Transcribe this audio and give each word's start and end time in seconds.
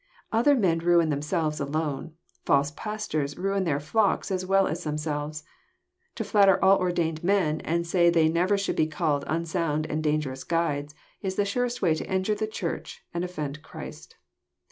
Other 0.31 0.55
men 0.55 0.79
ruin 0.79 1.09
themselves 1.11 1.59
alone: 1.59 2.13
false 2.43 2.71
pastors 2.75 3.37
ruin 3.37 3.65
their 3.65 3.79
flocks 3.79 4.31
as 4.31 4.43
well 4.43 4.65
as 4.65 4.83
themselves. 4.83 5.43
To 6.15 6.23
flatter 6.23 6.59
all 6.65 6.79
ordained 6.79 7.23
men, 7.23 7.61
and 7.63 7.85
say 7.85 8.09
they 8.09 8.27
never 8.27 8.57
should 8.57 8.77
be 8.77 8.87
called 8.87 9.23
unsound 9.27 9.85
and 9.85 10.03
dangerous 10.03 10.43
guides, 10.43 10.95
is 11.21 11.35
the 11.35 11.45
surest 11.45 11.83
way 11.83 11.93
to 11.93 12.11
injure 12.11 12.33
the 12.33 12.47
Church 12.47 13.03
and 13.13 13.23
offend 13.23 13.61
Christ. 13.61 14.15